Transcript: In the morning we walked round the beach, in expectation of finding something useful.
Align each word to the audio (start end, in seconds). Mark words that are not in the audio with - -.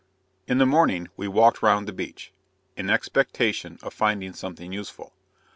In 0.47 0.57
the 0.57 0.65
morning 0.65 1.09
we 1.15 1.27
walked 1.27 1.61
round 1.61 1.87
the 1.87 1.93
beach, 1.93 2.33
in 2.75 2.89
expectation 2.89 3.77
of 3.83 3.93
finding 3.93 4.33
something 4.33 4.73
useful. 4.73 5.13